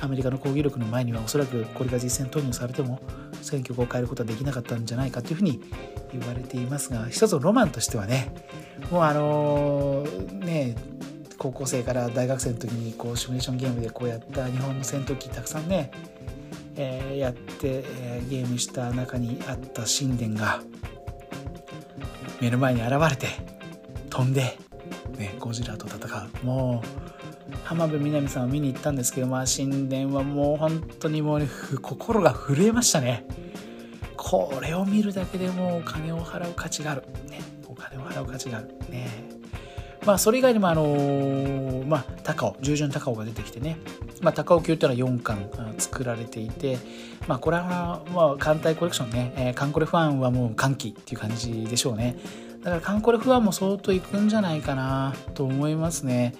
[0.00, 3.00] アメリカの攻撃力の前にはおそらくこれが実戦投入されても
[3.42, 5.60] 選挙区を変えることはできなかったんじゃないかというふうに
[6.12, 8.34] 言われていますが一つのロマンとしてはね
[8.90, 10.04] もうあの
[10.40, 10.76] ね
[11.38, 15.90] 高校生から大学生の時にこうシミュレーションゲームでこうやった日本の戦闘機たくさんね、
[16.76, 20.60] えー、やって、えー、ゲームした中にあった神殿が
[22.40, 23.26] 目の前に現れて
[24.10, 24.56] 飛んで、
[25.18, 26.46] ね、ゴジラと戦う。
[26.46, 27.11] もう
[27.64, 31.48] 浜辺美波さんを見に行ったんですけど、まあ、神殿はもう本当にもう、ね、
[31.80, 33.26] 心が震えましたね。
[34.16, 37.02] これを見るだけでもうお金を払う価値がある。
[37.28, 38.68] ね、お金を払う価値がある。
[38.88, 39.42] ね。
[40.04, 43.78] まあ、それ以外にも、あのー、まあ、高尾、従順高尾が出てきてね、
[44.20, 45.48] まあ、高尾級っていうのは4巻
[45.78, 46.78] 作られていて、
[47.28, 52.16] まあ、これは、まあ、艦隊コレクションね、えー、カンコレファンはもう歓喜っていう感じでしょうね。
[52.62, 56.34] だからカンコレファンも相当いくんじゃないかなと思いますね。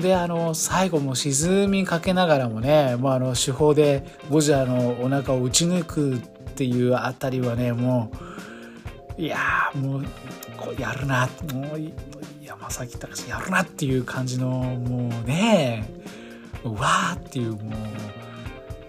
[0.00, 6.18] であの最後も沈みかけながらもね、まあ、あの手法でゴジラのお腹を打ち抜くっ
[6.54, 8.10] ていうあたりはねも
[9.18, 9.38] ういや
[9.74, 10.04] もう
[10.58, 11.92] こうやるなもう
[12.44, 15.88] 山崎隆やるなっていう感じのもうね
[16.64, 18.16] うわーっていうもう。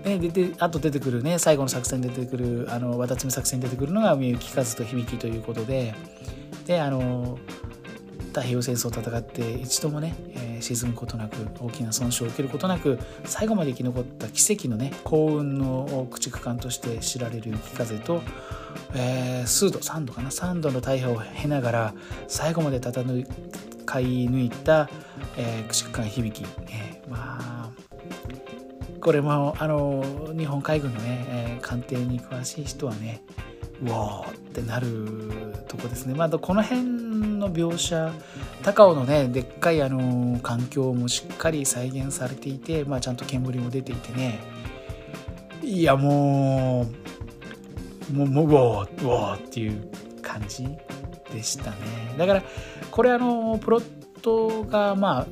[0.08, 5.96] ね、でであと出てくるね最後の作戦出てくるあの綿摘み作戦出てくるのがみゆきかずと響ということで
[6.66, 7.38] であの
[8.28, 18.22] 太平洋戦争を戦って一度もね、えー、沈むことなく大きな損傷を受けることなく最後まで生き残った奇跡のね幸運の駆逐艦として知られる雪風と、
[18.96, 21.94] えー、数度3度かな3度の大破を経ながら
[22.28, 22.94] 最後まで戦い
[23.86, 24.90] 抜いた、
[25.38, 27.72] えー、駆逐艦響き、えー、まあ
[29.00, 30.04] これもあの
[30.38, 33.22] 日本海軍のね、えー、艦艇に詳しい人はね
[33.82, 36.16] うわーってなるとこですね。
[36.16, 38.12] まあ、この辺の描写
[38.64, 44.40] 高尾のねでっかいあの環境もしっかり再現されていて、まあ、ちゃんと煙も出ていてね
[45.62, 46.88] いやも
[48.10, 49.90] うもうもうわーうわーっていう
[50.22, 50.66] 感じ
[51.34, 51.78] でしたね。
[52.18, 52.44] だから
[52.90, 53.84] これあのプロッ
[54.22, 55.28] トがまあ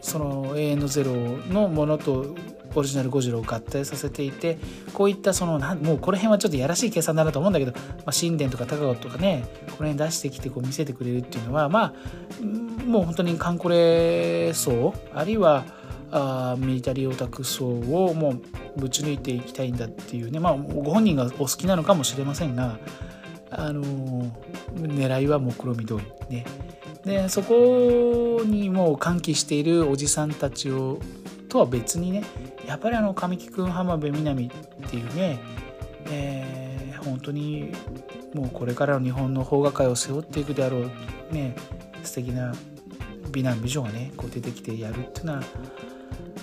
[0.00, 1.12] その永遠のゼロ
[1.52, 2.34] のものと
[2.74, 4.58] オリジナルゴジラを合体させていて
[4.92, 9.44] こういったそのもうこの辺はちょっとやらしい計算だなと思うんだけど、まあ、神殿とか高尾とかね
[9.76, 11.94] この辺出してきてこう見せてくれるっていうのはま
[12.40, 15.64] あもう本当にカンコレ層あるいは
[16.10, 18.34] あミリタリーオタク層をも
[18.76, 22.78] うぶち抜いていきたいんだっていうねまあご本人がお好きなのかもしれませんが
[23.50, 23.82] あの
[24.74, 25.98] 狙いは目論見通
[26.28, 26.44] りね。
[27.04, 30.98] でそこにもう歓喜しているおじさんたちを
[31.48, 32.24] とは別にね
[32.66, 35.38] やっぱりあの神木君浜辺美波っていうね、
[36.06, 37.72] えー、本当に
[38.34, 40.90] もうこれからの日本の邦画界を背負っていくであろう
[41.32, 41.56] ね
[42.02, 42.54] 素敵な
[43.30, 45.42] 美男美女がねこう出てきてやるっていうのは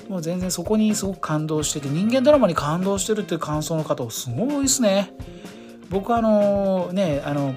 [0.10, 5.14] もう全然そこにすごく感動してて人間ドラマに感動してるっていう感想の方すごい多いですね。
[5.90, 7.54] 僕あのねあの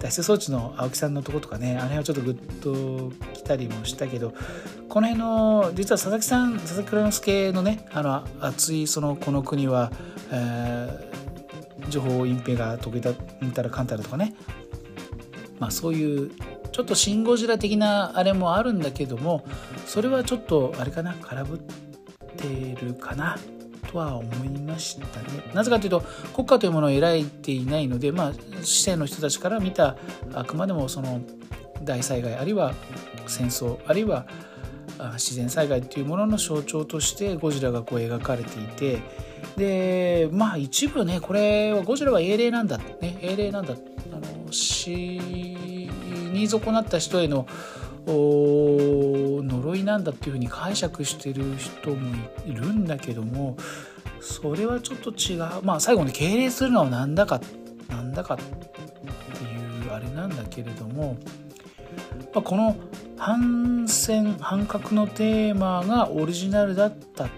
[0.00, 3.12] 脱出装置の青木さんのとことかねあれはちょっとグッと
[3.44, 4.34] たりもしたけど
[4.88, 9.92] この辺の実は佐々木さん佐々木蔵之介のねあの熱いそのこの国は、
[10.32, 14.34] えー、情報隠蔽が得意だんたらかんたらとかね
[15.58, 16.30] まあそういう
[16.72, 19.44] ちょっとシン・ゴジラ的なあれもあるんだけども
[19.86, 21.58] それはちょっとあれかな空振っ
[22.36, 23.38] てるかな
[23.94, 25.50] とは思いましたね。
[25.54, 26.00] なぜかというと
[26.34, 28.32] 国家というものを描いていないので、まあ、
[28.64, 29.96] 市政の人たちから見た
[30.32, 31.20] あくまでもその
[31.84, 32.74] 大災害あるいは
[33.26, 34.26] 戦争あるいは
[35.14, 39.02] 自然災害っていうものの象徴としてゴジラがこう描かれていて
[39.56, 43.76] でまあ一部ねこれはゴジラは英霊なんだね英霊なんだあ
[44.46, 45.00] の死
[46.32, 47.46] に損なった人への
[48.06, 52.14] 呪いなんだっていうふうに解釈してる人も
[52.46, 53.56] いるんだけども
[54.20, 55.62] それはちょっと違う。
[55.62, 57.40] まあ最後に敬礼するのは何だか
[57.90, 61.18] なんだかっていうあれなんだけれども、
[62.34, 62.76] まあ、この
[63.16, 67.28] 反戦反核のテーマがオリジナルだったっ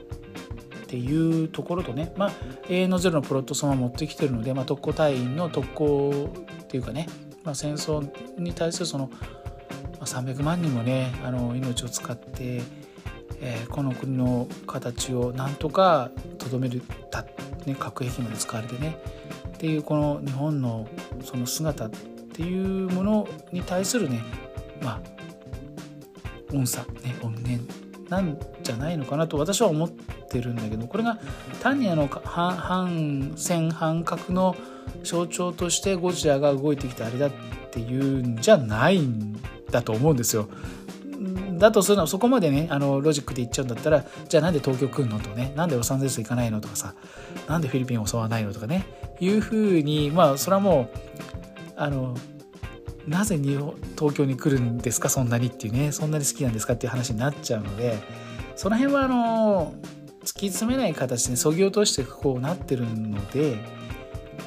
[0.89, 2.33] ていうところとねまあ
[2.69, 6.31] 永遠のゼロのプロットそのまま持ってきてるので、まあ、特攻隊員の特攻
[6.62, 7.09] っていうかね、
[7.45, 8.09] まあ、戦争
[8.41, 9.11] に対するその
[10.01, 12.62] 300万人もねあの命を使って、
[13.41, 17.25] えー、この国の形をなんとかとどめるた、
[17.67, 18.99] ね、核兵器まで使われてね
[19.49, 20.87] っていうこの日本の
[21.25, 24.21] その姿っていうものに対するね
[24.83, 25.16] まあ
[26.53, 27.61] 恩差ね怨念
[28.09, 31.18] なんじゃないのかなと私は思ってるんだけどこれが
[31.61, 34.57] 単にあの反戦反核の
[35.03, 37.31] 象徴としてゴジラが動いてきたあれだっ
[37.70, 40.49] ていうんじゃないんだと思うんですよ。
[41.59, 46.95] だとするのはそこまでねあのロジックで言っちゃうんだったらじゃあなんで東京来るのとかねなんでロサンゼルス行かないのとかさ
[47.49, 48.87] なんでフィリピンを襲わないのとかね
[49.20, 50.99] いうふうにまあそれはもう
[51.77, 52.14] あの
[53.07, 55.09] なぜ日本東京に来るんですか？
[55.09, 55.93] そんなにっていうね。
[55.93, 56.75] そんなに好きなんですか？
[56.75, 57.99] っていう話になっちゃうので
[58.57, 59.75] その辺はあの
[60.23, 63.59] 突き詰めない形でそぎ落としてこうなってるので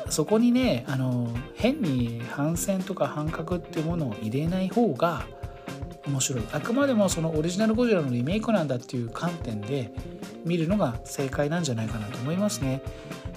[0.09, 5.25] そこにねあの変に反戦とか反核っていうものを入れない方が
[6.05, 6.43] 面白い。
[6.51, 9.93] あくまでもそのオリジナルゴジラのリメイクなんだっていう観点で
[10.43, 12.81] 見るのが正解なんじゃないかなと思いますね。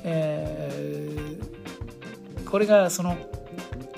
[0.05, 3.17] えー、これがその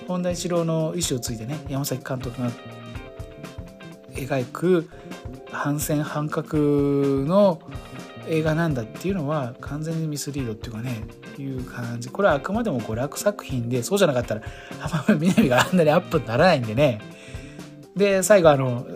[0.07, 2.51] 本田一郎の意思をついてね山崎監督が
[4.13, 4.91] 描く
[5.51, 7.61] 反戦反核の
[8.29, 11.05] 映画なんだっていうのは完全にミスリードっていうかね
[11.37, 12.09] いう感じ。
[12.11, 14.43] これはあくまでも娯楽作品でそうじゃなかったら
[14.79, 17.01] 浜辺美波があんなにアップにならないんでね。
[17.97, 18.87] で最後あの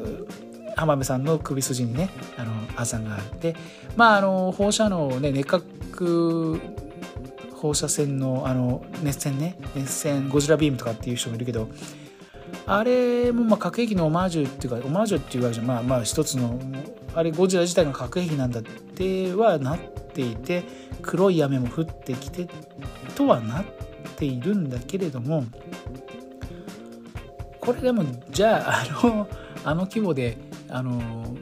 [0.76, 3.56] 浜辺さんの首筋にねあのあざがあって
[3.96, 6.60] まああの放射能をね熱核
[7.58, 11.68] 放射線のあの熱線ね熱線ゴジラビームとかっていう人もいるけど
[12.66, 16.58] あれもまあ核兵器のオマージュっていうかオマージュっていうわけじゃまあまあ一つの
[17.14, 20.64] あれゴジラ自体が核兵器なんだってはなっていて
[21.02, 22.48] 黒い雨も降ってきて
[23.16, 23.64] とはなっ
[24.16, 25.44] ているんだけれども
[27.60, 29.28] これでもじゃああの
[29.64, 30.38] あの規模で
[30.68, 31.36] あの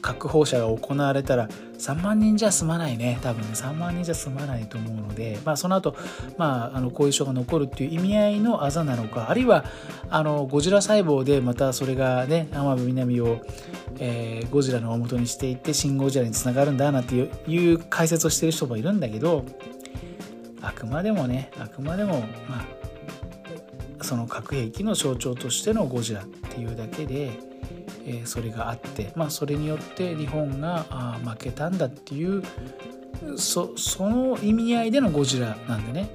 [0.00, 1.48] 核放射が行われたら
[1.82, 3.18] 3万人じゃ済まないね。
[3.22, 5.96] 多分ね3万人じゃ済まないと思うので、まあ、その後、
[6.38, 9.64] まああの後遺症が残るっていう意味合いのあざなのかあるいは
[10.08, 13.40] あのゴジラ細胞でまたそれがね天海南を、
[13.98, 19.44] えー、ゴジラの大元にしていって新ゴジラにつながるんだなっていう解説をしてる人もいるんだけど
[20.60, 22.64] あくまでもねあくまでもま
[23.98, 27.51] あその核兵器の象徴としてのゴジラっていうだけで
[28.06, 32.42] えそれがあって、まあ、それによって日本があ負けたんだっていう
[33.36, 36.10] そその意味合いでのゴジラなんでね。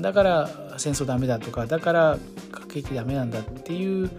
[0.00, 2.18] だから戦争ダメだとかだから
[2.50, 4.10] 核兵器ダメなんだっていう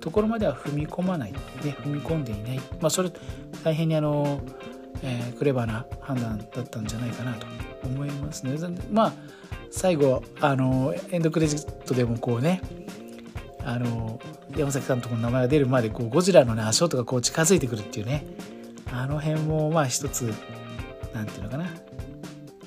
[0.00, 3.10] ところまでは踏み込まない、ね、踏み込んでいない、まあ、それ
[3.64, 4.40] 大変にあの、
[5.02, 7.46] えー、クレバーな判断だったんじゃないかなと
[7.84, 8.56] 思いますね。
[8.92, 9.12] まあ
[9.70, 12.62] 最後あのエンドクレジットでもこうね
[13.64, 14.20] あの
[14.56, 18.24] 山崎監督の名前が出るまでこうゴジラのね足音がこう近づいてくるっていうね。
[18.92, 20.32] あの辺もまあ一つ
[21.12, 21.66] 何て言うのかな。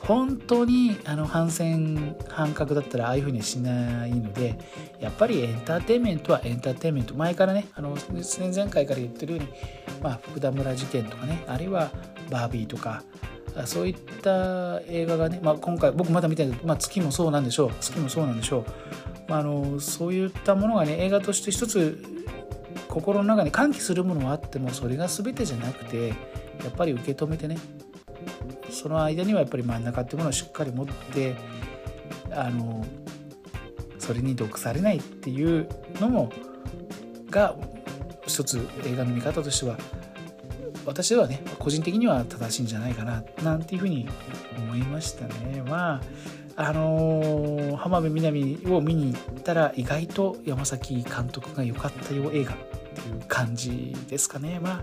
[0.02, 4.58] 本当にあの反戦反核だったらああいうふうにはしないので
[5.02, 7.14] やっぱりエンターテインメントはエンターテインメント。
[7.16, 7.98] 前からねあの
[8.56, 9.50] 前回から言ってるように、
[10.02, 11.91] まあ、福田村事件とかねあるいは
[12.30, 13.04] バービーとか
[13.66, 18.66] そういった映画がね、まあ、今回僕まだ見てないけどまあ、月もそうなんでしょう月もそうなんでしょう、
[19.30, 22.03] まあ、あのそういったものがね映画として一つ
[22.88, 26.14] 心の中に歓喜するものはあってもそれが全てじゃなくてや
[26.70, 27.58] っぱり受け止めてね
[28.70, 31.36] その間にはやっぱり真ん中っていうものをしっかり持って
[32.32, 32.86] あの
[33.97, 35.68] それに毒されないっていう
[35.99, 36.32] のも
[37.30, 37.55] が
[38.26, 39.78] 一つ映画の見方としては
[40.88, 44.08] 私はね個人的には正しいんじゃないかななんていうふうに
[44.58, 45.62] 思いましたね。
[45.68, 46.02] ま
[46.56, 52.58] ああのー、浜辺美波を見に行ったら意外と山崎監督が良かったよ映画っ
[52.96, 54.60] ていう感じですかね。
[54.60, 54.82] ま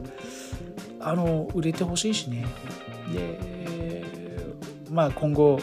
[1.01, 2.47] ああの売れてほしいしね。
[3.13, 4.05] で
[4.91, 5.59] まあ今後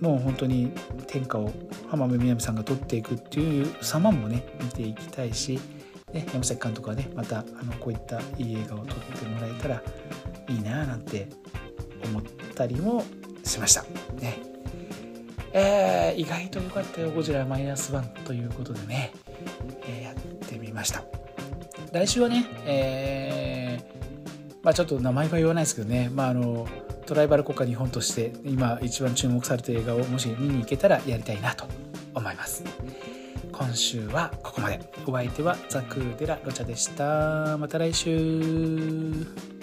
[0.00, 0.72] もう本当に
[1.06, 1.52] 天下を
[1.88, 5.60] 浜辺美波さんが取っていくっていう様もね見ていきたいし。
[6.12, 9.82] ね、山崎監督はねまたあのこういったいい映画を撮ってもらえたら
[10.48, 11.28] いいななんて
[12.04, 12.22] 思っ
[12.54, 13.04] たりも
[13.44, 13.84] しました。
[14.20, 14.38] ね。
[15.52, 17.10] えー、意外と良かったよ。
[17.10, 19.12] ゴジラマイナスワンということでね、
[19.86, 20.14] えー、やっ
[20.48, 21.02] てみました。
[21.92, 26.68] 来週はね、えー、まあちょっと名前は言わないですけどね、まあ、あの
[27.06, 31.66] トライバル国家日本として今一番注目されてる映画をもし見に行けたらやりたいなと
[32.14, 32.62] 思います。
[33.60, 34.80] 今週はここまで。
[35.06, 37.58] お相手はザクーデラロチャでした。
[37.58, 39.59] また来週。